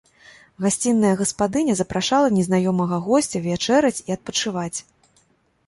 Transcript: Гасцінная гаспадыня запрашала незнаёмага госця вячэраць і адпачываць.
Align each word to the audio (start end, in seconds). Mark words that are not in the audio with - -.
Гасцінная 0.63 1.11
гаспадыня 1.19 1.75
запрашала 1.81 2.31
незнаёмага 2.37 3.01
госця 3.07 3.45
вячэраць 3.47 3.95
і 4.07 4.19
адпачываць. 4.19 4.77